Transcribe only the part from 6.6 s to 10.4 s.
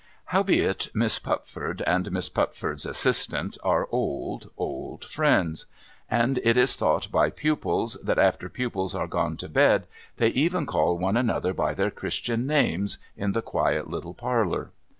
thought by pupils that, after pupils are gone to bed, they